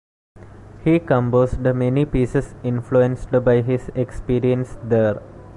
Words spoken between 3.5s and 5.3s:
his experience there.